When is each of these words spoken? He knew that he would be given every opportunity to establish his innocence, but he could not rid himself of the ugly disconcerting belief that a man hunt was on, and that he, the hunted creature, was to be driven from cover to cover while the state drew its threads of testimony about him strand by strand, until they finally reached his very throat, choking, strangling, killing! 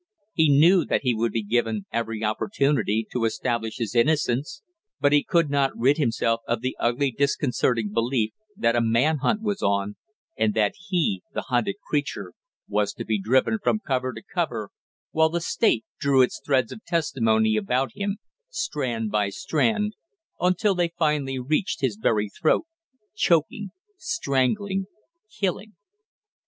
He 0.33 0.49
knew 0.49 0.83
that 0.85 1.01
he 1.03 1.13
would 1.13 1.31
be 1.31 1.43
given 1.43 1.85
every 1.93 2.23
opportunity 2.23 3.05
to 3.11 3.23
establish 3.23 3.77
his 3.77 3.93
innocence, 3.93 4.63
but 4.99 5.13
he 5.13 5.23
could 5.23 5.47
not 5.51 5.77
rid 5.77 5.97
himself 5.97 6.41
of 6.47 6.61
the 6.61 6.75
ugly 6.79 7.11
disconcerting 7.11 7.93
belief 7.93 8.31
that 8.57 8.75
a 8.75 8.81
man 8.81 9.17
hunt 9.19 9.43
was 9.43 9.61
on, 9.61 9.97
and 10.35 10.55
that 10.55 10.73
he, 10.89 11.21
the 11.35 11.43
hunted 11.49 11.75
creature, 11.87 12.33
was 12.67 12.93
to 12.93 13.05
be 13.05 13.21
driven 13.21 13.59
from 13.61 13.77
cover 13.79 14.11
to 14.11 14.23
cover 14.23 14.71
while 15.11 15.29
the 15.29 15.39
state 15.39 15.85
drew 15.99 16.23
its 16.23 16.41
threads 16.43 16.71
of 16.71 16.83
testimony 16.85 17.55
about 17.55 17.91
him 17.93 18.17
strand 18.49 19.11
by 19.11 19.29
strand, 19.29 19.93
until 20.39 20.73
they 20.73 20.91
finally 20.97 21.37
reached 21.37 21.81
his 21.81 21.95
very 21.95 22.27
throat, 22.27 22.65
choking, 23.13 23.69
strangling, 23.97 24.87
killing! 25.31 25.75